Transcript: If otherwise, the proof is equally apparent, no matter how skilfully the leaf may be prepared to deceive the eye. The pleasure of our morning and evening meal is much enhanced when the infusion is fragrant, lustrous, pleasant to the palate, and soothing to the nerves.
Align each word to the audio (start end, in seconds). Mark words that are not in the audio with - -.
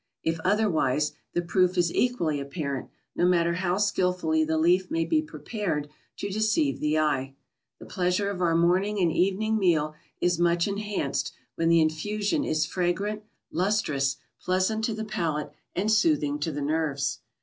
If 0.23 0.39
otherwise, 0.43 1.11
the 1.33 1.43
proof 1.43 1.77
is 1.77 1.93
equally 1.93 2.39
apparent, 2.39 2.89
no 3.15 3.23
matter 3.23 3.53
how 3.53 3.77
skilfully 3.77 4.43
the 4.43 4.57
leaf 4.57 4.89
may 4.89 5.05
be 5.05 5.21
prepared 5.21 5.89
to 6.17 6.31
deceive 6.31 6.79
the 6.79 6.97
eye. 6.97 7.35
The 7.77 7.85
pleasure 7.85 8.31
of 8.31 8.41
our 8.41 8.55
morning 8.55 8.99
and 8.99 9.11
evening 9.11 9.59
meal 9.59 9.93
is 10.19 10.39
much 10.39 10.67
enhanced 10.67 11.33
when 11.53 11.69
the 11.69 11.81
infusion 11.81 12.43
is 12.43 12.65
fragrant, 12.65 13.21
lustrous, 13.51 14.17
pleasant 14.41 14.83
to 14.85 14.95
the 14.95 15.05
palate, 15.05 15.51
and 15.75 15.91
soothing 15.91 16.39
to 16.39 16.51
the 16.51 16.61
nerves. 16.63 17.19